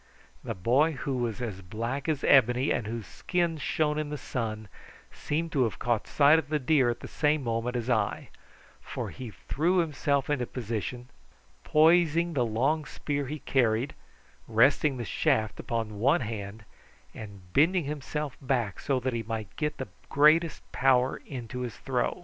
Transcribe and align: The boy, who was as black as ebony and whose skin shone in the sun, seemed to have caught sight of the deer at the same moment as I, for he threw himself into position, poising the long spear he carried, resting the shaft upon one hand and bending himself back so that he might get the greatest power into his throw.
The 0.43 0.55
boy, 0.55 0.93
who 0.93 1.17
was 1.17 1.43
as 1.43 1.61
black 1.61 2.09
as 2.09 2.23
ebony 2.23 2.71
and 2.71 2.87
whose 2.87 3.05
skin 3.05 3.59
shone 3.59 3.99
in 3.99 4.09
the 4.09 4.17
sun, 4.17 4.67
seemed 5.11 5.51
to 5.51 5.61
have 5.65 5.77
caught 5.77 6.07
sight 6.07 6.39
of 6.39 6.49
the 6.49 6.57
deer 6.57 6.89
at 6.89 7.01
the 7.01 7.07
same 7.07 7.43
moment 7.43 7.75
as 7.75 7.87
I, 7.87 8.29
for 8.81 9.11
he 9.11 9.29
threw 9.29 9.77
himself 9.77 10.27
into 10.27 10.47
position, 10.47 11.09
poising 11.63 12.33
the 12.33 12.43
long 12.47 12.85
spear 12.85 13.27
he 13.27 13.37
carried, 13.45 13.93
resting 14.47 14.97
the 14.97 15.05
shaft 15.05 15.59
upon 15.59 15.99
one 15.99 16.21
hand 16.21 16.63
and 17.13 17.53
bending 17.53 17.83
himself 17.83 18.35
back 18.41 18.79
so 18.79 18.99
that 18.99 19.13
he 19.13 19.21
might 19.21 19.55
get 19.55 19.77
the 19.77 19.87
greatest 20.09 20.63
power 20.71 21.21
into 21.27 21.59
his 21.59 21.77
throw. 21.77 22.19